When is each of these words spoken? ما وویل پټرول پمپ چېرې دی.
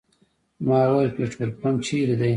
ما 0.67 0.79
وویل 0.89 1.11
پټرول 1.17 1.49
پمپ 1.59 1.77
چېرې 1.87 2.15
دی. 2.19 2.29